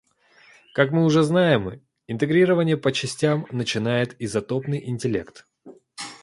[0.73, 5.45] Как мы уже знаем, интегрирование по частям начинает изотопный интеллект.